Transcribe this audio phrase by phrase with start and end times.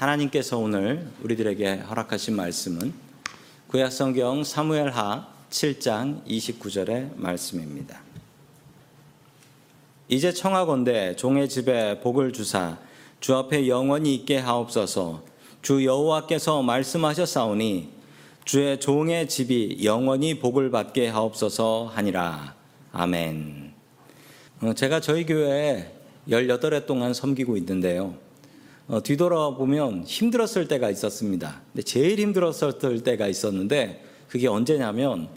[0.00, 2.94] 하나님께서 오늘 우리들에게 허락하신 말씀은
[3.66, 8.00] 구약성경 사무엘하 7장 29절의 말씀입니다.
[10.08, 12.78] 이제 청하건대 종의 집에 복을 주사
[13.20, 15.22] 주 앞에 영원히 있게 하옵소서
[15.60, 17.90] 주 여호와께서 말씀하셨사오니
[18.46, 22.54] 주의 종의 집이 영원히 복을 받게 하옵소서 하니라.
[22.92, 23.74] 아멘.
[24.62, 25.92] 어, 제가 저희 교회에
[26.26, 28.29] 18해 동안 섬기고 있는데요.
[28.90, 31.62] 어, 뒤돌아보면 힘들었을 때가 있었습니다.
[31.72, 35.28] 근데 제일 힘들었을 때가 있었는데 그게 언제냐면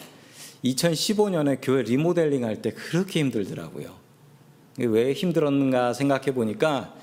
[0.65, 3.93] 2015년에 교회 리모델링 할 때 그렇게 힘들더라고요.
[4.79, 6.95] 왜 힘들었는가 생각해 보니까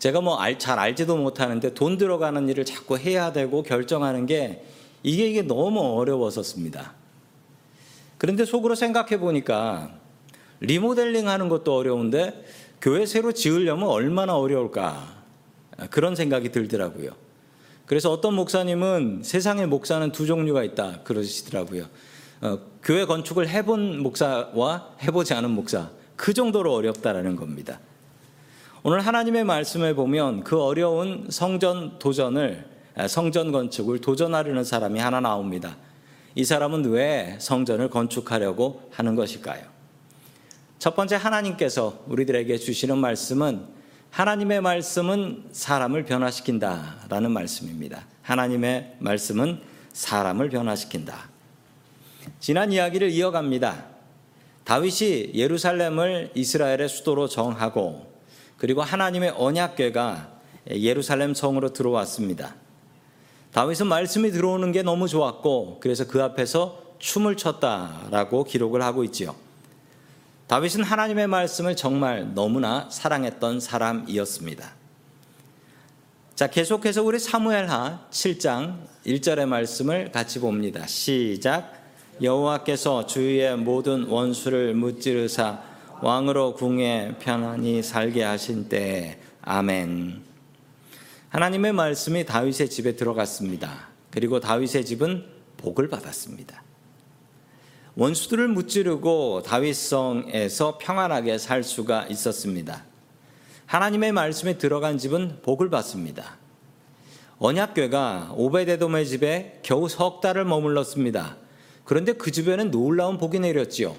[0.00, 4.64] 제가 뭐 잘 알지도 못하는데 돈 들어가는 일을 자꾸 해야 되고 결정하는 게
[5.04, 6.94] 이게 이게 너무 어려웠었습니다.
[8.18, 9.92] 그런데 속으로 생각해 보니까
[10.58, 12.44] 리모델링 하는 것도 어려운데
[12.80, 15.15] 교회 새로 지으려면 얼마나 어려울까
[15.90, 17.10] 그런 생각이 들더라고요.
[17.86, 21.86] 그래서 어떤 목사님은 세상에 목사는 두 종류가 있다 그러시더라고요.
[22.42, 27.80] 어, 교회 건축을 해본 목사와 해보지 않은 목사 그 정도로 어렵다라는 겁니다.
[28.82, 32.64] 오늘 하나님의 말씀을 보면 그 어려운 성전 도전을
[33.08, 35.76] 성전 건축을 도전하려는 사람이 하나 나옵니다.
[36.34, 39.62] 이 사람은 왜 성전을 건축하려고 하는 것일까요?
[40.78, 43.75] 첫 번째 하나님께서 우리들에게 주시는 말씀은
[44.16, 48.06] 하나님의 말씀은 사람을 변화시킨다라는 말씀입니다.
[48.22, 49.60] 하나님의 말씀은
[49.92, 51.28] 사람을 변화시킨다.
[52.40, 53.84] 지난 이야기를 이어갑니다.
[54.64, 58.10] 다윗이 예루살렘을 이스라엘의 수도로 정하고
[58.56, 60.30] 그리고 하나님의 언약궤가
[60.70, 62.54] 예루살렘 성으로 들어왔습니다.
[63.52, 69.36] 다윗은 말씀이 들어오는 게 너무 좋았고 그래서 그 앞에서 춤을 췄다라고 기록을 하고 있지요.
[70.46, 74.74] 다윗은 하나님의 말씀을 정말 너무나 사랑했던 사람이었습니다.
[76.36, 80.86] 자, 계속해서 우리 사무엘하 7장 1절의 말씀을 같이 봅니다.
[80.86, 81.72] 시작.
[82.22, 85.60] 여호와께서 주위의 모든 원수를 무찌르사
[86.00, 90.22] 왕으로 궁에 편안히 살게 하신 때 아멘.
[91.30, 93.88] 하나님의 말씀이 다윗의 집에 들어갔습니다.
[94.10, 95.24] 그리고 다윗의 집은
[95.56, 96.65] 복을 받았습니다.
[97.96, 102.84] 원수들을 무찌르고 다윗성에서 평안하게 살 수가 있었습니다.
[103.64, 106.36] 하나님의 말씀에 들어간 집은 복을 받습니다.
[107.38, 111.36] 언약궤가 오베데돔의 집에 겨우 석 달을 머물렀습니다.
[111.84, 113.96] 그런데 그 집에는 놀라운 복이 내렸지요.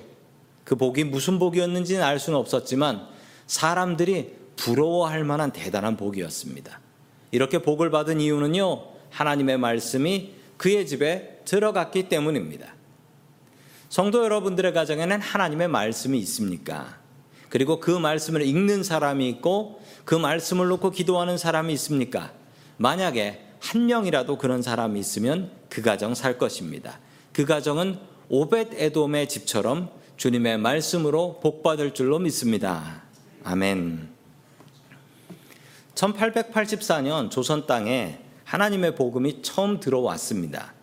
[0.63, 3.07] 그 복이 무슨 복이었는지는 알 수는 없었지만
[3.47, 6.79] 사람들이 부러워할 만한 대단한 복이었습니다.
[7.31, 12.76] 이렇게 복을 받은 이유는요, 하나님의 말씀이 그의 집에 들어갔기 때문입니다.
[13.89, 16.97] 성도 여러분들의 가정에는 하나님의 말씀이 있습니까?
[17.49, 22.33] 그리고 그 말씀을 읽는 사람이 있고 그 말씀을 놓고 기도하는 사람이 있습니까?
[22.77, 26.99] 만약에 한 명이라도 그런 사람이 있으면 그 가정 살 것입니다.
[27.31, 27.97] 그 가정은
[28.29, 33.03] 오벳 에돔의 집처럼 주님의 말씀으로 복받을 줄로 믿습니다.
[33.43, 34.09] 아멘.
[35.95, 40.73] 1884년 조선 땅에 하나님의 복음이 처음 들어왔습니다.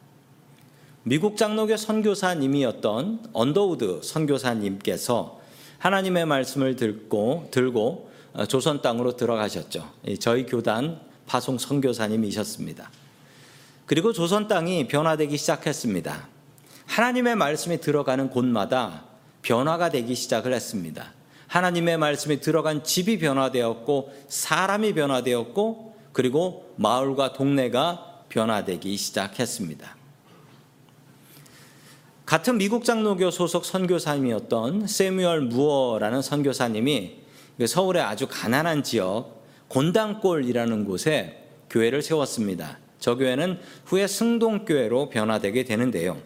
[1.07, 5.39] 미국 장로교 선교사님이었던 언더우드 선교사님께서
[5.79, 9.87] 하나님의 말씀을 듣고 들고 어, 조선 땅으로 들어가셨죠.
[10.19, 12.91] 저희 교단 파송 선교사님이셨습니다.
[13.85, 16.27] 그리고 조선 땅이 변화되기 시작했습니다.
[16.87, 19.05] 하나님의 말씀이 들어가는 곳마다
[19.43, 21.13] 변화가 되기 시작을 했습니다.
[21.49, 30.04] 하나님의 말씀이 들어간 집이 변화되었고 사람이 변화되었고 그리고 마을과 동네가 변화되기 시작했습니다.
[32.27, 37.17] 같은 미국 장로교 소속 선교사님이었던 세뮤얼 무어라는 선교사님이
[37.59, 42.79] 그 서울의 아주 가난한 지역 곤당골이라는 곳에 교회를 세웠습니다.
[42.99, 46.17] 저 교회는 후에 승동교회로 변화되게 되는데요.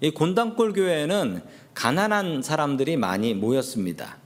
[0.00, 1.42] 이 곤당골 교회에는
[1.74, 4.18] 가난한 사람들이 많이 모였습니다.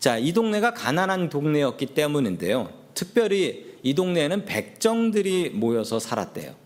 [0.00, 2.70] 자, 이 동네가 가난한 동네였기 때문인데요.
[2.94, 6.63] 특별히 이 동네에는 백정들이 모여서 살았대요.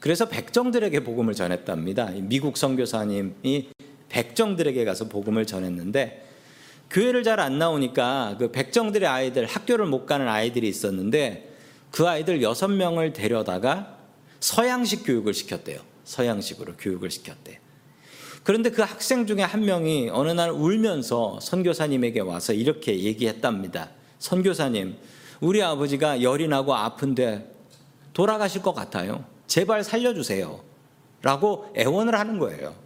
[0.00, 2.10] 그래서 백정들에게 복음을 전했답니다.
[2.22, 3.68] 미국 선교사님이
[4.08, 6.26] 백정들에게 가서 복음을 전했는데
[6.90, 11.54] 교회를 잘 안 나오니까 그 백정들의 아이들 학교를 못 가는 아이들이 있었는데
[11.92, 13.98] 그 아이들 여섯 명을 데려다가
[14.40, 15.80] 서양식 교육을 시켰대요.
[16.04, 17.58] 서양식으로 교육을 시켰대요.
[18.42, 23.90] 그런데 그 학생 중에 한 명이 어느 날 울면서 선교사님에게 와서 이렇게 얘기했답니다.
[24.18, 24.96] 선교사님,
[25.40, 27.54] 우리 아버지가 열이 나고 아픈데
[28.14, 29.24] 돌아가실 것 같아요.
[29.50, 30.60] 제발 살려주세요.
[31.22, 32.76] 라고 애원을 하는 거예요.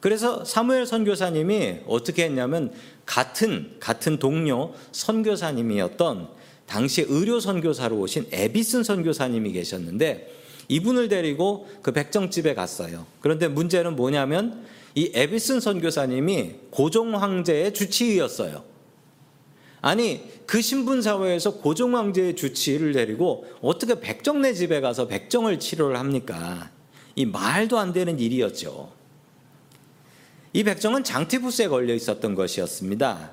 [0.00, 2.72] 그래서 사무엘 선교사님이 어떻게 했냐면
[3.06, 6.28] 같은 같은 동료 선교사님이었던
[6.66, 10.34] 당시 의료 선교사로 오신 에비슨 선교사님이 계셨는데
[10.66, 13.06] 이분을 데리고 그 백정집에 갔어요.
[13.20, 14.64] 그런데 문제는 뭐냐면
[14.96, 18.64] 이 에비슨 선교사님이 고종 황제의 주치의였어요.
[19.82, 26.70] 아니 그 신분 사회에서 고종 황제의 주치의를 데리고 어떻게 백정네 집에 가서 백정을 치료를 합니까?
[27.16, 28.92] 이 말도 안 되는 일이었죠.
[30.52, 33.32] 이 백정은 장티푸스에 걸려 있었던 것이었습니다.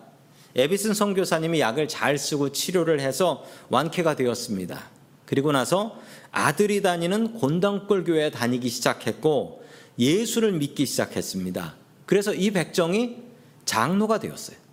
[0.56, 4.90] 에비슨 선교사님이 약을 잘 쓰고 치료를 해서 완쾌가 되었습니다.
[5.26, 6.00] 그리고 나서
[6.32, 9.64] 아들이 다니는 곤당골 교회에 다니기 시작했고
[10.00, 11.76] 예수를 믿기 시작했습니다.
[12.06, 13.18] 그래서 이 백정이
[13.66, 14.67] 장로가 되었어요.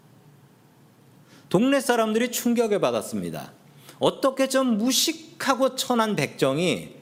[1.54, 3.52] 동네 사람들이 충격을 받았습니다.
[4.00, 6.96] 어떻게 좀 무식하고 천한 백정이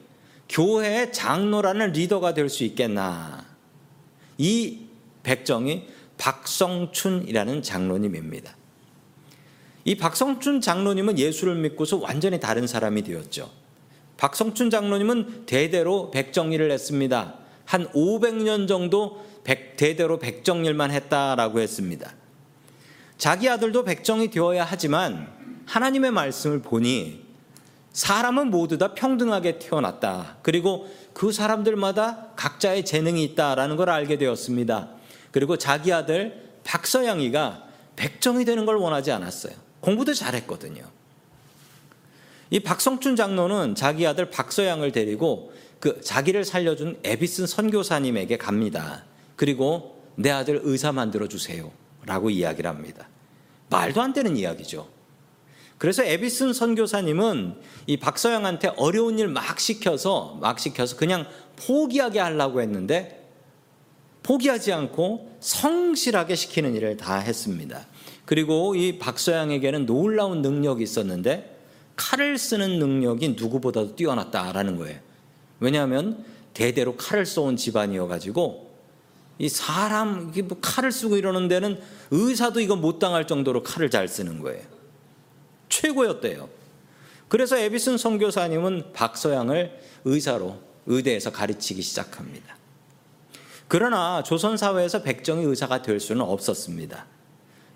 [0.47, 3.45] 교회의 장로라는 리더가 될 수 있겠나.
[4.37, 4.81] 이
[5.23, 5.87] 백정이
[6.19, 8.55] 박성춘이라는 장로님입니다.
[9.85, 13.49] 이 박성춘 장로님은 예수를 믿고서 완전히 다른 사람이 되었죠.
[14.17, 17.39] 박성춘 장로님은 대대로 백정일을 했습니다.
[17.65, 22.13] 한 500년 정도 백, 대대로 백정일만 했다라고 했습니다.
[23.23, 25.31] 자기 아들도 백정이 되어야 하지만
[25.65, 27.23] 하나님의 말씀을 보니
[27.93, 30.39] 사람은 모두 다 평등하게 태어났다.
[30.41, 34.89] 그리고 그 사람들마다 각자의 재능이 있다라는 걸 알게 되었습니다.
[35.31, 37.63] 그리고 자기 아들 박서양이가
[37.95, 39.53] 백정이 되는 걸 원하지 않았어요.
[39.79, 40.83] 공부도 잘했거든요.
[42.49, 49.05] 이 박성춘 장로는 자기 아들 박서양을 데리고 그 자기를 살려준 에비슨 선교사님에게 갑니다.
[49.37, 51.71] 그리고 내 아들 의사 만들어 주세요.
[52.05, 53.07] 라고 이야기를 합니다.
[53.73, 54.87] 말도 안 되는 이야기죠.
[55.79, 57.55] 그래서 에비슨 선교사님은
[57.87, 61.25] 이 박서영한테 어려운 일 막 시켜서 막 시켜서 그냥
[61.55, 63.27] 포기하게 하려고 했는데
[64.21, 67.87] 포기하지 않고 성실하게 시키는 일을 다 했습니다.
[68.25, 71.57] 그리고 이 박서양에게는 놀라운 능력이 있었는데
[71.95, 74.99] 칼을 쓰는 능력이 누구보다도 뛰어났다라는 거예요.
[75.59, 76.23] 왜냐하면
[76.53, 78.62] 대대로 칼을 쏘온 집안이어가지고
[79.39, 81.81] 이 사람 뭐 칼을 쓰고 이러는 데는
[82.11, 84.61] 의사도 이거 못 당할 정도로 칼을 잘 쓰는 거예요.
[85.69, 86.49] 최고였대요.
[87.27, 92.57] 그래서 에비슨 선교사님은 박서양을 의사로 의대에서 가르치기 시작합니다.
[93.67, 97.07] 그러나 조선 사회에서 백정이 의사가 될 수는 없었습니다.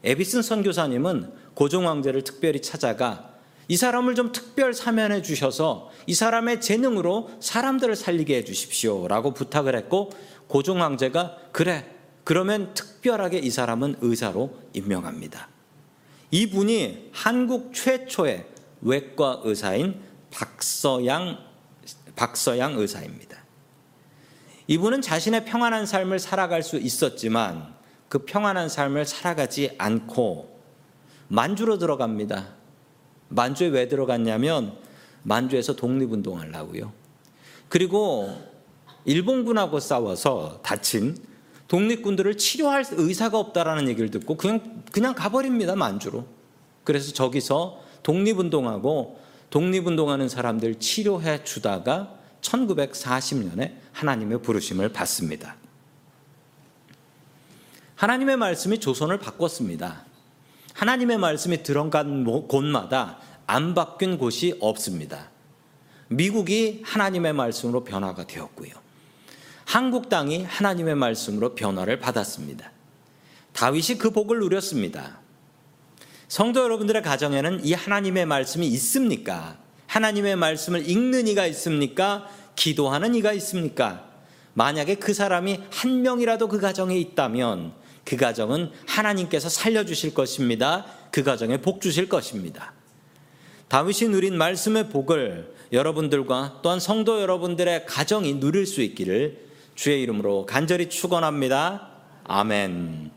[0.04, 3.34] 에비슨 선교사님은 고종 황제를 특별히 찾아가
[3.68, 10.12] 이 사람을 좀 특별 사면해 주셔서 이 사람의 재능으로 사람들을 살리게 해 주십시오라고 부탁을 했고
[10.48, 11.86] 고종 황제가 그래
[12.24, 15.48] 그러면 특별하게 이 사람은 의사로 임명합니다.
[16.32, 18.46] 이분이 한국 최초의
[18.82, 20.02] 외과 의사인
[20.32, 21.38] 박서양
[22.16, 23.38] 박서양 의사입니다.
[24.68, 27.74] 이분은 자신의 평안한 삶을 살아갈 수 있었지만
[28.10, 30.60] 그 평안한 삶을 살아가지 않고
[31.30, 32.56] 만주로 들어갑니다.
[33.30, 34.78] 만주에 왜 들어갔냐면
[35.24, 36.92] 만주에서 독립운동하려고요.
[37.70, 38.34] 그리고
[39.08, 41.18] 일본군하고 싸워서 다친
[41.70, 46.26] 독립군들을 치료할 의사가 없다라는 얘기를 듣고 그냥 그냥 가버립니다 만주로.
[46.84, 49.20] 그래서 저기서 독립운동하고
[49.50, 55.56] 독립운동하는 사람들 치료해 주다가 1940년에 하나님의 부르심을 받습니다.
[57.96, 60.06] 하나님의 말씀이 조선을 바꿨습니다.
[60.74, 65.32] 하나님의 말씀이 들어간 곳마다 안 바뀐 곳이 없습니다.
[66.10, 68.87] 미국이 하나님의 말씀으로 변화가 되었고요.
[69.68, 72.72] 한국 땅이 하나님의 말씀으로 변화를 받았습니다.
[73.52, 75.20] 다윗이 그 복을 누렸습니다.
[76.30, 79.58] 성도 여러분들의 가정에는 이 하나님의 말씀이 있습니까?
[79.88, 82.30] 하나님의 말씀을 읽는 이가 있습니까?
[82.56, 84.06] 기도하는 이가 있습니까?
[84.54, 87.74] 만약에 그 사람이 한 명이라도 그 가정에 있다면
[88.06, 90.86] 그 가정은 하나님께서 살려주실 것입니다.
[91.12, 92.72] 그 가정에 복 주실 것입니다.
[93.68, 99.47] 다윗이 누린 말씀의 복을 여러분들과 또한 성도 여러분들의 가정이 누릴 수 있기를
[99.78, 101.92] 주의 이름으로 간절히 축원합니다.
[102.24, 103.12] 아멘.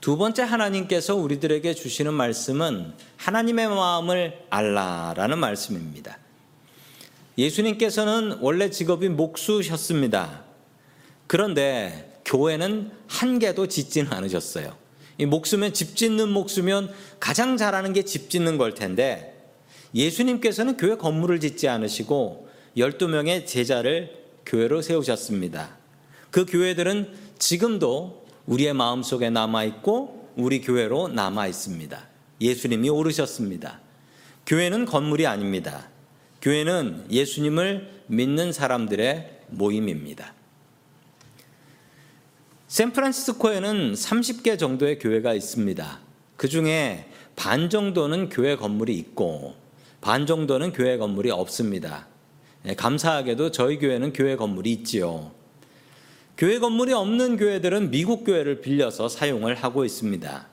[0.00, 6.18] 두 번째 하나님께서 우리들에게 주시는 말씀은 하나님의 마음을 알라라는 말씀입니다.
[7.38, 10.42] 예수님께서는 원래 직업이 목수셨습니다.
[11.28, 14.76] 그런데 교회는 한 개도 짓지는 않으셨어요.
[15.18, 19.52] 이 목수면 집 짓는 목수면 가장 잘하는 게 집 짓는 걸 텐데
[19.94, 25.76] 예수님께서는 교회 건물을 짓지 않으시고 12명의 제자를 교회로 세우셨습니다.
[26.30, 32.08] 그 교회들은 지금도 우리의 마음속에 남아 있고 우리 교회로 남아 있습니다.
[32.40, 33.80] 예수님이 오르셨습니다.
[34.46, 35.88] 교회는 건물이 아닙니다.
[36.40, 40.34] 교회는 예수님을 믿는 사람들의 모임입니다.
[42.66, 46.00] 샌프란시스코에는 30개 정도의 교회가 있습니다.
[46.36, 47.06] 그 중에
[47.36, 49.54] 반 정도는 교회 건물이 있고
[50.00, 52.06] 반 정도는 교회 건물이 없습니다.
[52.66, 55.32] 예, 감사하게도 저희 교회는 교회 건물이 있지요.
[56.36, 60.46] 교회 건물이 없는 교회들은 미국 교회를 빌려서 사용을 하고 있습니다.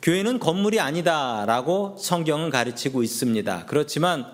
[0.00, 3.66] 교회는 건물이 아니다라고 성경은 가르치고 있습니다.
[3.66, 4.26] 그렇지만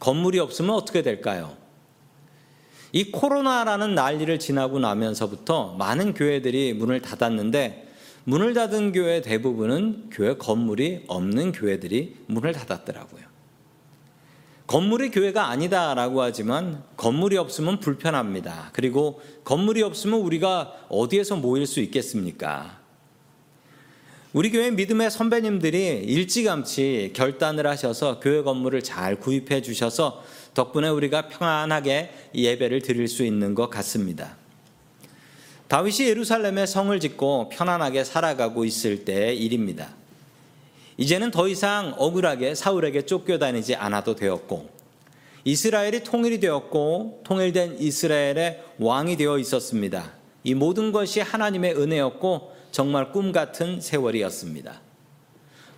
[0.00, 1.56] 건물이 없으면 어떻게 될까요?
[2.92, 7.86] 이 코로나라는 난리를 지나고 나면서부터 많은 교회들이 문을 닫았는데
[8.24, 13.27] 문을 닫은 교회 대부분은 교회 건물이 없는 교회들이 문을 닫았더라고요.
[14.68, 18.68] 건물이 교회가 아니다라고 하지만 건물이 없으면 불편합니다.
[18.74, 22.78] 그리고 건물이 없으면 우리가 어디에서 모일 수 있겠습니까?
[24.34, 30.22] 우리 교회 믿음의 선배님들이 일찌감치 결단을 하셔서 교회 건물을 잘 구입해 주셔서
[30.52, 34.36] 덕분에 우리가 평안하게 예배를 드릴 수 있는 것 같습니다.
[35.68, 39.97] 다윗이 예루살렘에 성을 짓고 편안하게 살아가고 있을 때의 일입니다.
[40.98, 44.68] 이제는 더 이상 억울하게 사울에게 쫓겨다니지 않아도 되었고
[45.44, 50.12] 이스라엘이 통일이 되었고 통일된 이스라엘의 왕이 되어 있었습니다.
[50.42, 54.80] 이 모든 것이 하나님의 은혜였고 정말 꿈 같은 세월이었습니다.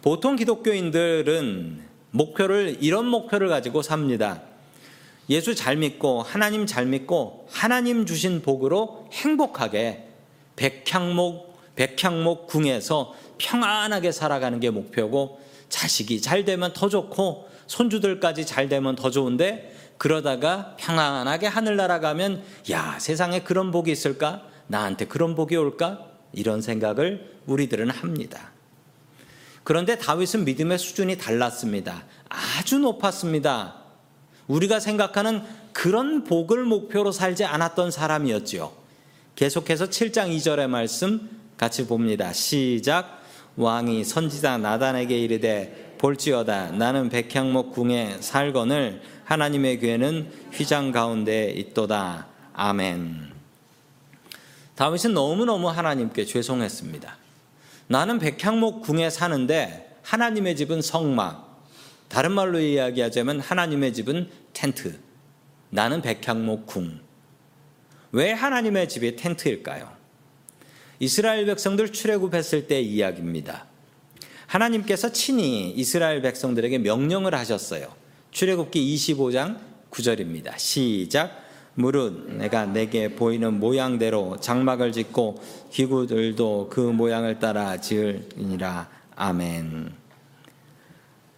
[0.01, 4.43] 보통 기독교인들은 목표를 이런 목표를 가지고 삽니다.
[5.29, 10.09] 예수 잘 믿고 하나님 잘 믿고 하나님 주신 복으로 행복하게
[10.57, 18.95] 백향목 백향목 궁에서 평안하게 살아가는 게 목표고 자식이 잘 되면 더 좋고 손주들까지 잘 되면
[18.95, 26.07] 더 좋은데 그러다가 평안하게 하늘 날아가면 야 세상에 그런 복이 있을까 나한테 그런 복이 올까
[26.33, 28.53] 이런 생각을 우리들은 합니다.
[29.65, 32.05] 그런데 다윗은 믿음의 수준이 달랐습니다.
[32.29, 33.77] 아주 높았습니다.
[34.49, 35.43] 우리가 생각하는
[35.73, 38.73] 그런 복을 목표로 살지 않았던 사람이었지요.
[39.37, 42.33] 계속해서 7장 2절의 말씀 같이 봅니다.
[42.33, 43.20] 시작.
[43.61, 52.27] 왕이 선지자 나단에게 이르되 볼지어다 나는 백향목 궁에 살거늘 하나님의 교회는 휘장 가운데 있도다.
[52.55, 53.31] 아멘.
[54.75, 57.17] 다윗은 너무너무 하나님께 죄송했습니다.
[57.87, 61.67] 나는 백향목 궁에 사는데 하나님의 집은 성막,
[62.09, 64.99] 다른 말로 이야기하자면 하나님의 집은 텐트.
[65.69, 67.01] 나는 백향목 궁.
[68.13, 70.00] 왜 하나님의 집이 텐트일까요?
[71.03, 73.65] 이스라엘 백성들 출애굽했을 때 이야기입니다.
[74.47, 77.89] 하나님께서 친히 이스라엘 백성들에게 명령을 하셨어요.
[78.33, 79.59] 출애굽기 25장
[79.91, 80.59] 9절입니다.
[80.59, 81.49] 시작.
[81.75, 85.41] 무릇 내가 내게 보이는 모양대로 장막을 짓고
[85.71, 88.91] 기구들도 그 모양을 따라 지으니라.
[89.17, 89.95] 아멘.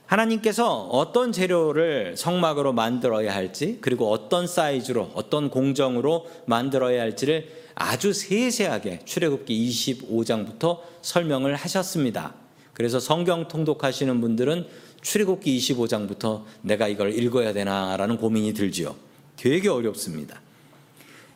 [0.07, 9.00] 하나님께서 어떤 재료를 성막으로 만들어야 할지 그리고 어떤 사이즈로 어떤 공정으로 만들어야 할지를 아주 세세하게
[9.05, 12.35] 출애굽기 25장부터 설명을 하셨습니다.
[12.73, 14.67] 그래서 성경 통독하시는 분들은
[15.02, 18.97] 출애굽기 25장부터 내가 이걸 읽어야 되나라는 고민이 들지요.
[19.37, 20.41] 되게 어렵습니다.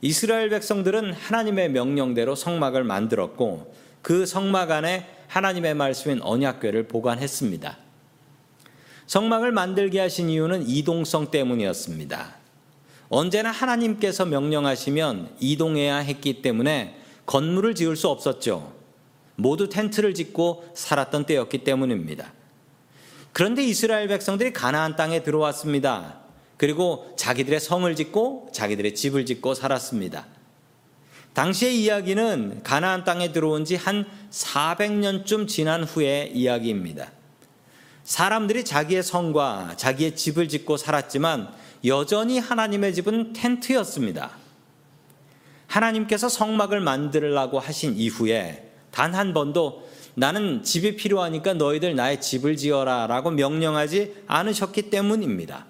[0.01, 7.79] 이스라엘 백성들은 하나님의 명령대로 성막을 만들었고 그 성막 안에 하나님의 말씀인 언약궤를 보관했습니다.
[9.07, 12.36] 성막을 만들게 하신 이유는 이동성 때문이었습니다.
[13.09, 18.73] 언제나 하나님께서 명령하시면 이동해야 했기 때문에 건물을 지을 수 없었죠.
[19.37, 22.33] 모두 텐트를 짓고 살았던 때였기 때문입니다.
[23.33, 26.21] 그런데 이스라엘 백성들이 가나안 땅에 들어왔습니다.
[26.57, 30.27] 그리고 자기들의 성을 짓고 자기들의 집을 짓고 살았습니다.
[31.35, 37.13] 당시의 이야기는 가나안 땅에 들어온 지 한 400년쯤 지난 후의 이야기입니다.
[38.05, 41.53] 사람들이 자기의 성과 자기의 집을 짓고 살았지만
[41.87, 44.31] 여전히 하나님의 집은 텐트였습니다.
[45.67, 53.07] 하나님께서 성막을 만들라고 하신 이후에 단 한 번도 나는 집이 필요하니까 너희들 나의 집을 지어라
[53.07, 55.67] 라고 명령하지 않으셨기 때문입니다.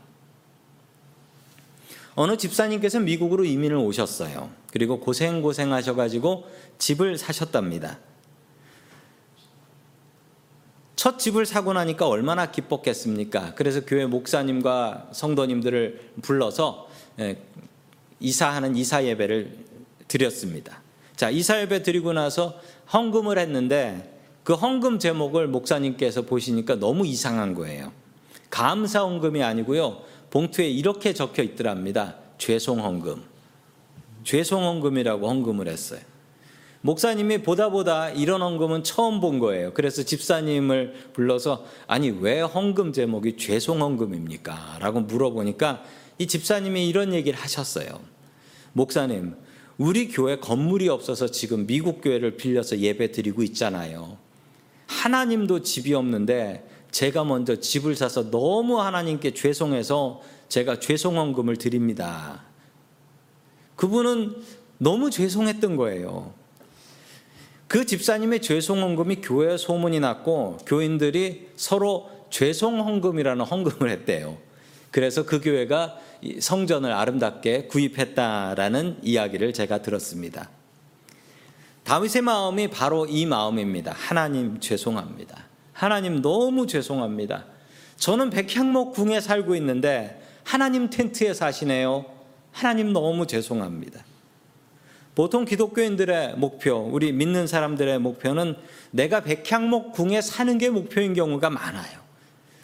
[2.14, 4.48] 어느 집사님께서 미국으로 이민을 오셨어요.
[4.70, 6.46] 그리고 고생고생 하셔가지고
[6.78, 7.98] 집을 사셨답니다.
[11.06, 13.54] 첫 집을 사고 나니까 얼마나 기뻤겠습니까?
[13.54, 16.88] 그래서 교회 목사님과 성도님들을 불러서
[17.20, 17.38] 예,
[18.18, 19.56] 이사하는 이사 예배를
[20.08, 20.82] 드렸습니다.
[21.14, 22.58] 자, 이사 예배 드리고 나서
[22.92, 27.92] 헌금을 했는데 그 헌금 제목을 목사님께서 보시니까 너무 이상한 거예요.
[28.50, 30.02] 감사 헌금이 아니고요.
[30.30, 32.16] 봉투에 이렇게 적혀 있더랍니다.
[32.36, 33.22] 죄송 헌금.
[34.24, 36.00] 죄송 헌금이라고 헌금을 했어요.
[36.82, 39.72] 목사님이 보다 보다 이런 헌금은 처음 본 거예요.
[39.74, 44.78] 그래서 집사님을 불러서 아니 왜 헌금 제목이 죄송 헌금입니까?
[44.80, 45.82] 라고 물어보니까
[46.18, 48.00] 이 집사님이 이런 얘기를 하셨어요.
[48.72, 49.34] 목사님,
[49.78, 54.16] 우리 교회 건물이 없어서 지금 미국 교회를 빌려서 예배 드리고 있잖아요.
[54.86, 62.44] 하나님도 집이 없는데 제가 먼저 집을 사서 너무 하나님께 죄송해서 제가 죄송원금을 드립니다.
[63.74, 64.36] 그분은
[64.78, 66.32] 너무 죄송했던 거예요.
[67.68, 74.38] 그 집사님의 죄송 헌금이 교회에 소문이 났고 교인들이 서로 죄송 헌금이라는 헌금을 했대요.
[74.90, 75.98] 그래서 그 교회가
[76.40, 80.48] 성전을 아름답게 구입했다라는 이야기를 제가 들었습니다.
[81.84, 83.92] 다윗의 마음이 바로 이 마음입니다.
[83.94, 85.44] 하나님 죄송합니다.
[85.72, 87.44] 하나님 너무 죄송합니다.
[87.96, 92.06] 저는 백향목 궁에 살고 있는데 하나님 텐트에 사시네요.
[92.50, 94.04] 하나님 너무 죄송합니다.
[95.16, 98.54] 보통 기독교인들의 목표, 우리 믿는 사람들의 목표는
[98.90, 102.00] 내가 백향목 궁에 사는 게 목표인 경우가 많아요.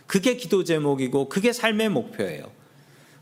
[0.06, 2.44] 그게 기도 제목이고 그게 삶의 목표예요.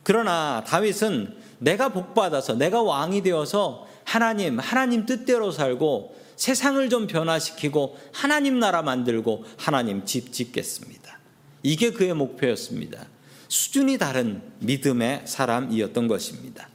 [0.02, 8.58] 그러나 다윗은 내가 복받아서 내가 왕이 되어서 하나님, 하나님 뜻대로 살고 세상을 좀 변화시키고 하나님
[8.58, 11.20] 나라 만들고 하나님 집 짓겠습니다.
[11.62, 13.06] 이게 그의 목표였습니다.
[13.46, 16.69] 수준이 다른 믿음의 사람이었던 것입니다.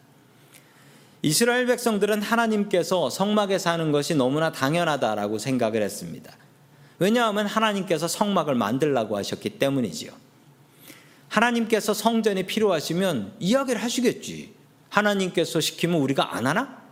[1.26, 6.32] 이스라엘 백성들은 하나님께서 성막에 사는 것이 너무나 당연하다라고 생각을 했습니다.
[7.00, 10.12] 왜냐하면 하나님께서 성막을 만들라고 하셨기 때문이지요.
[11.28, 14.54] 하나님께서 성전이 필요하시면 이야기를 하시겠지.
[14.90, 16.84] 하나님께서 시키면 우리가 안 하나?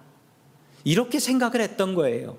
[0.84, 2.36] 이렇게 생각을 했던 거예요.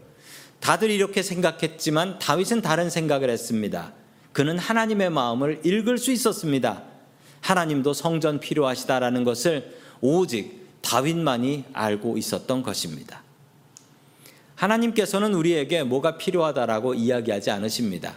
[0.59, 3.93] 다들 이렇게 생각했지만 다윗은 다른 생각을 했습니다.
[4.33, 6.83] 그는 하나님의 마음을 읽을 수 있었습니다.
[7.41, 13.23] 하나님도 성전 필요하시다라는 것을 오직 다윗만이 알고 있었던 것입니다.
[14.55, 18.14] 하나님께서는 우리에게 뭐가 필요하다라고 이야기하지 않으십니다.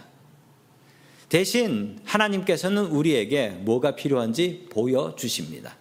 [1.28, 5.76] 대신 하나님께서는 우리에게 뭐가 필요한지 보여주십니다.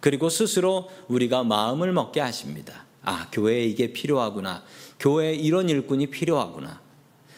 [0.00, 2.84] 그리고 스스로 우리가 마음을 먹게 하십니다.
[3.02, 4.62] 아, 교회에 이게 필요하구나.
[5.00, 6.80] 교회에 이런 일꾼이 필요하구나.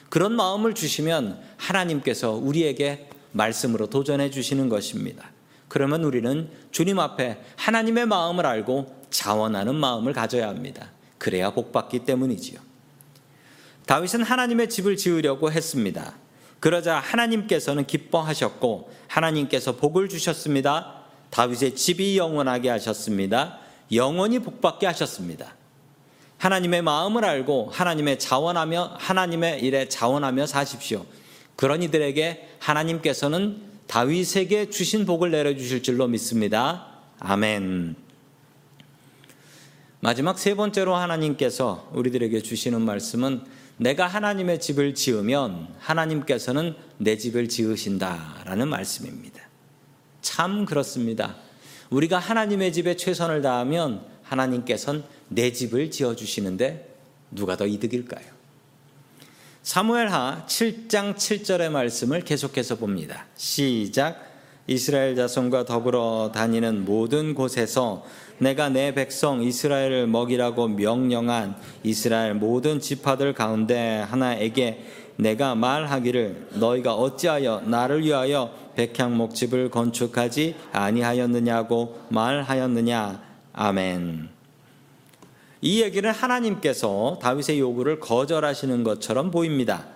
[0.08, 5.30] 그런 마음을 주시면 하나님께서 우리에게 말씀으로 도전해 주시는 것입니다.
[5.68, 10.90] 그러면 우리는 주님 앞에 하나님의 마음을 알고 자원하는 마음을 가져야 합니다.
[11.18, 12.60] 그래야 복받기 때문이지요.
[13.86, 16.14] 다윗은 하나님의 집을 지으려고 했습니다.
[16.60, 21.02] 그러자 하나님께서는 기뻐하셨고 하나님께서 복을 주셨습니다.
[21.30, 23.58] 다윗의 집이 영원하게 하셨습니다.
[23.92, 25.54] 영원히 복받게 하셨습니다.
[26.38, 31.06] 하나님의 마음을 알고 하나님의 자원하며 하나님의 일에 자원하며 사십시오.
[31.54, 36.88] 그런 이들에게 하나님께서는 다윗에게 주신 복을 내려 주실 줄로 믿습니다.
[37.18, 37.96] 아멘.
[40.00, 43.42] 마지막 세 번째로 하나님께서 우리들에게 주시는 말씀은
[43.78, 49.42] 내가 하나님의 집을 지으면 하나님께서는 내 집을 지으신다라는 말씀입니다.
[50.20, 51.36] 참 그렇습니다.
[51.90, 56.96] 우리가 하나님의 집에 최선을 다하면 하나님께서는 내 집을 지어 주시는데
[57.30, 58.35] 누가 더 이득일까요?
[59.66, 63.26] 사무엘하 7장 7절의 말씀을 계속해서 봅니다.
[63.34, 64.22] 시작
[64.68, 68.04] 이스라엘 자손과 더불어 다니는 모든 곳에서
[68.38, 74.84] 내가 내 백성 이스라엘을 먹이라고 명령한 이스라엘 모든 지파들 가운데 하나에게
[75.16, 83.20] 내가 말하기를 너희가 어찌하여 나를 위하여 백향목집을 건축하지 아니하였느냐고 말하였느냐
[83.52, 84.35] 아멘.
[85.60, 89.86] 이 얘기는 하나님께서 다윗의 요구를 거절하시는 것처럼 보입니다.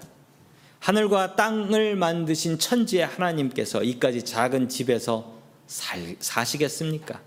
[0.78, 5.34] 하늘과 땅을 만드신 천지의 하나님께서 이까지 작은 집에서
[5.66, 7.20] 살, 사시겠습니까?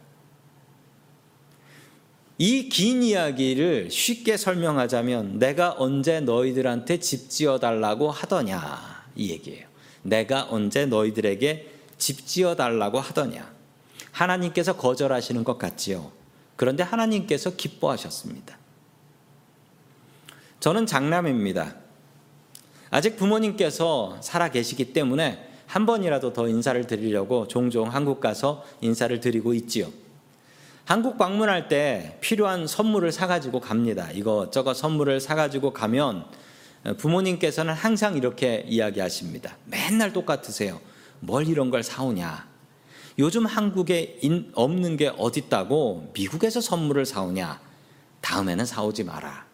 [2.40, 9.68] 이 긴 이야기를 쉽게 설명하자면 내가 언제 너희들한테 집 지어 달라고 하더냐 이 얘기예요.
[10.02, 11.70] 내가 언제 너희들에게
[12.00, 13.54] 집 지어 달라고 하더냐.
[14.12, 16.12] 하나님께서 거절하시는 것 같지요.
[16.56, 18.58] 그런데 하나님께서 기뻐하셨습니다.
[20.60, 21.76] 저는 장남입니다.
[22.90, 29.54] 아직 부모님께서 살아 계시기 때문에 한 번이라도 더 인사를 드리려고 종종 한국 가서 인사를 드리고
[29.56, 29.90] 있지요.
[30.86, 34.10] 한국 방문할 때 필요한 선물을 사가지고 갑니다.
[34.14, 36.26] 이거 저거 선물을 사가지고 가면
[36.98, 39.58] 부모님께서는 항상 이렇게 이야기하십니다.
[39.66, 40.80] 맨날 똑같으세요.
[41.22, 42.53] 뭘 이런 걸 사오냐.
[43.20, 44.20] 요즘 한국에
[44.54, 47.62] 없는 게 어딨다고 미국에서 선물을 사오냐.
[48.22, 49.46] 다음에는 사오지 마라.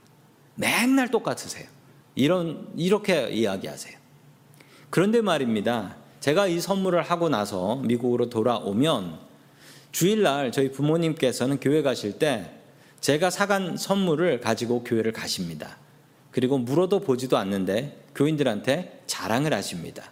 [0.56, 1.68] 맨날 똑같으세요.
[2.16, 3.98] 이런, 이렇게 이야기하세요.
[4.90, 5.96] 그런데 말입니다.
[6.20, 9.20] 제가 이 선물을 하고 나서 미국으로 돌아오면
[9.92, 12.52] 주일날 저희 부모님께서는 교회 가실 때
[13.00, 15.78] 제가 사간 선물을 가지고 교회를 가십니다.
[16.32, 20.12] 그리고 물어도 보지도 않는데 교인들한테 자랑을 하십니다.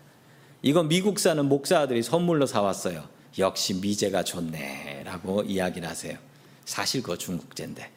[0.62, 3.16] 이거 미국 사는 목사들이 선물로 사왔어요.
[3.39, 5.04] 역시 미제가 좋네.
[5.06, 6.17] 라고 이야기를 하세요.
[6.65, 7.91] 사실 그거 중국제인데.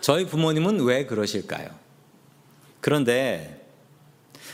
[0.00, 1.70] 저희 부모님은 왜 그러실까요?
[2.80, 3.66] 그런데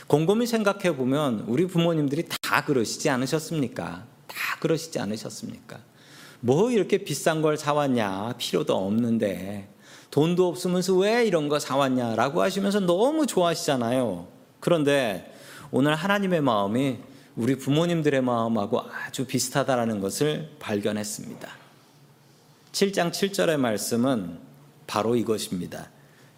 [0.07, 4.05] 곰곰이 생각해 보면 우리 부모님들이 다 그러시지 않으셨습니까?
[4.27, 5.79] 다 그러시지 않으셨습니까?
[6.39, 8.35] 뭐 이렇게 비싼 걸 사왔냐?
[8.37, 9.69] 필요도 없는데.
[10.09, 14.27] 돈도 없으면서 왜 이런 거 사왔냐라고 하시면서 너무 좋아하시잖아요.
[14.59, 15.33] 그런데
[15.71, 16.99] 오늘 하나님의 마음이
[17.35, 21.49] 우리 부모님들의 마음하고 아주 비슷하다라는 것을 발견했습니다.
[22.73, 24.39] 7장 7절의 말씀은
[24.87, 25.89] 바로 이것입니다.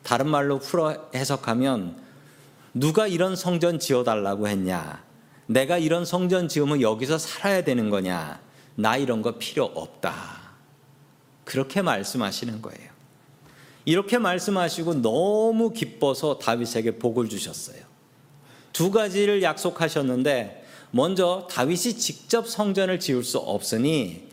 [0.03, 1.97] 다른 말로 풀어 해석하면
[2.73, 5.03] 누가 이런 성전 지어달라고 했냐?
[5.47, 8.39] 내가 이런 성전 지으면 여기서 살아야 되는 거냐?
[8.75, 10.13] 나 이런 거 필요 없다.
[11.43, 12.93] 그렇게 말씀하시는 거예요.
[13.85, 17.77] 이렇게 말씀하시고 너무 기뻐서 다윗에게 복을 주셨어요.
[18.71, 20.62] 두 가지를 약속하셨는데
[20.95, 24.27] 먼저 다윗이 직접 성전을 지을 수 없으니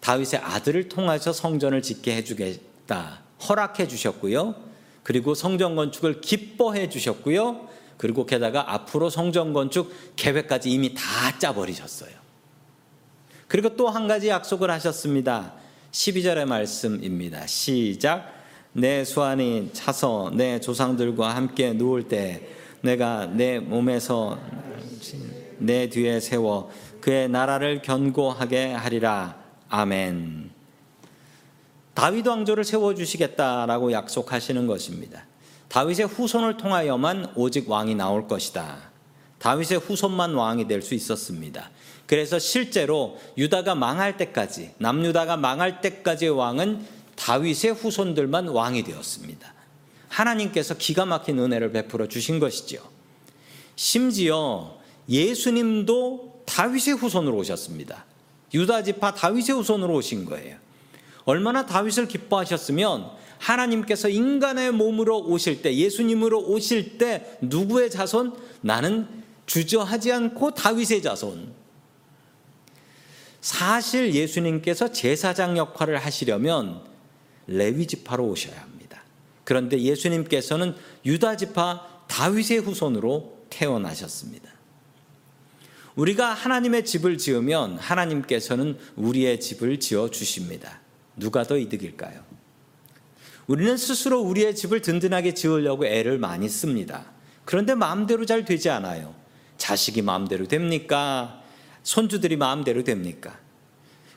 [0.00, 4.54] 다윗의 아들을 통해서 성전을 짓게 해주겠다 허락해 주셨고요.
[5.02, 7.68] 그리고 성전 건축을 기뻐해 주셨고요.
[7.98, 11.02] 그리고 게다가 앞으로 성전 건축 계획까지 이미 다
[11.38, 12.12] 짜버리셨어요.
[13.46, 15.52] 그리고 또 한 가지 약속을 하셨습니다.
[15.92, 17.46] 12절의 말씀입니다.
[17.46, 18.32] 시작.
[18.72, 22.48] 내 수완이 차서 내 조상들과 함께 누울 때
[22.80, 24.38] 내가 내 몸에서
[25.58, 29.36] 내 뒤에 세워 그의 나라를 견고하게 하리라.
[29.68, 30.50] 아멘.
[31.94, 35.24] 다윗 왕조를 세워 주시겠다라고 약속하시는 것입니다.
[35.68, 38.90] 다윗의 후손을 통하여만 오직 왕이 나올 것이다.
[39.38, 41.70] 다윗의 후손만 왕이 될 수 있었습니다.
[42.06, 49.52] 그래서 실제로 유다가 망할 때까지 남유다가 망할 때까지의 왕은 다윗의 후손들만 왕이 되었습니다.
[50.08, 52.78] 하나님께서 기가 막힌 은혜를 베풀어 주신 것이죠.
[53.74, 58.04] 심지어 예수님도 다윗의 후손으로 오셨습니다.
[58.54, 60.56] 유다 지파 다윗의 후손으로 오신 거예요.
[61.24, 68.34] 얼마나 다윗을 기뻐하셨으면 하나님께서 인간의 몸으로 오실 때 예수님으로 오실 때 누구의 자손?
[68.62, 69.08] 나는
[69.46, 71.52] 주저하지 않고 다윗의 자손.
[73.40, 76.82] 사실 예수님께서 제사장 역할을 하시려면
[77.46, 79.02] 레위 지파로 오셔야 합니다.
[79.44, 84.55] 그런데 예수님께서는 유다 지파 다윗의 후손으로 태어나셨습니다.
[85.96, 90.80] 우리가 하나님의 집을 지으면 하나님께서는 우리의 집을 지어 주십니다.
[91.16, 92.20] 누가 더 이득일까요?
[93.46, 97.06] 우리는 스스로 우리의 집을 든든하게 지으려고 애를 많이 씁니다.
[97.44, 99.14] 그런데 마음대로 잘 되지 않아요.
[99.56, 101.42] 자식이 마음대로 됩니까?
[101.82, 103.38] 손주들이 마음대로 됩니까?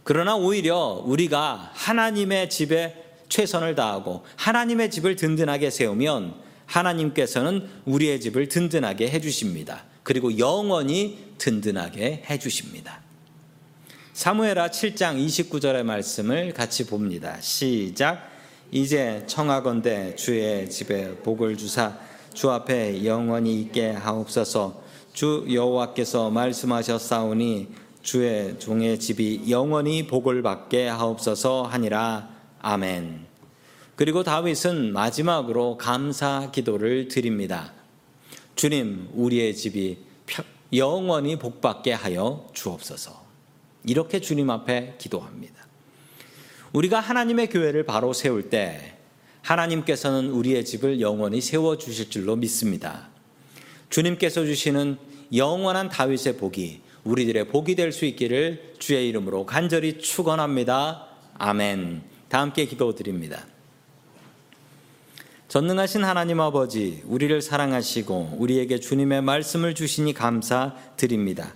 [0.04, 6.34] 그러나 오히려 우리가 하나님의 집에 최선을 다하고 하나님의 집을 든든하게 세우면
[6.66, 9.86] 하나님께서는 우리의 집을 든든하게 해주십니다.
[10.04, 13.02] 그리고 영원히 든든하게 해주십니다.
[14.14, 17.40] 사무에라 7장 29절의 말씀을 같이 봅니다.
[17.42, 18.30] 시작.
[18.70, 21.98] 이제 청하건대 주의 집에 복을 주사
[22.34, 24.84] 주 앞에 영원히 있게 하옵소서.
[25.14, 27.70] 주 여호와께서 말씀하셨사오니
[28.04, 32.30] 주의 종의 집이 영원히 복을 받게 하옵소서 하니라.
[32.60, 33.26] 아멘.
[33.96, 37.74] 그리고 다윗은 마지막으로 감사 기도를 드립니다.
[38.56, 40.09] 주님, 우리의 집이
[40.74, 43.24] 영원히 복받게 하여 주옵소서.
[43.86, 45.56] 이렇게 주님 앞에 기도합니다.
[46.74, 48.98] 우리가 하나님의 교회를 바로 세울 때
[49.42, 53.10] 하나님께서는 우리의 집을 영원히 세워 주실 줄로 믿습니다.
[53.90, 54.98] 주님께서 주시는
[55.34, 61.08] 영원한 다윗의 복이 우리들의 복이 될 수 있기를 주의 이름으로 간절히 축원합니다.
[61.36, 62.04] 아멘.
[62.28, 63.46] 다 함께 기도드립니다.
[65.50, 71.56] 전능하신 하나님 아버지, 우리를 사랑하시고 우리에게 주님의 말씀을 주시니 감사드립니다.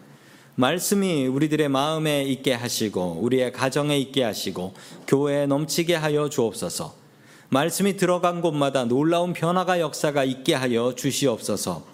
[0.56, 4.74] 말씀이 우리들의 마음에 있게 하시고 우리의 가정에 있게 하시고
[5.06, 6.96] 교회에 넘치게 하여 주옵소서.
[7.50, 11.86] 말씀이 들어간 곳마다 놀라운 변화가 역사가 있게 하여 주시옵소서.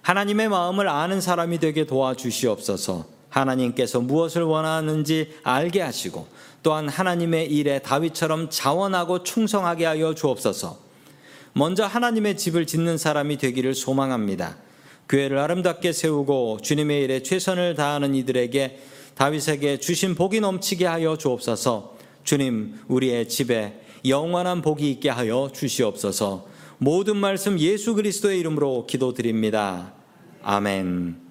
[0.00, 3.04] 하나님의 마음을 아는 사람이 되게 도와주시옵소서.
[3.28, 6.28] 하나님께서 무엇을 원하는지 알게 하시고
[6.62, 10.89] 또한 하나님의 일에 다윗처럼 자원하고 충성하게 하여 주옵소서.
[11.52, 14.56] 먼저 하나님의 집을 짓는 사람이 되기를 소망합니다.
[15.08, 18.80] 교회를 아름답게 세우고 주님의 일에 최선을 다하는 이들에게
[19.16, 21.96] 다윗에게 주신 복이 넘치게 하여 주옵소서.
[22.22, 26.46] 주님, 우리의 집에 영원한 복이 있게 하여 주시옵소서.
[26.78, 29.92] 모든 말씀 예수 그리스도의 이름으로 기도드립니다.
[30.42, 31.28] 아멘.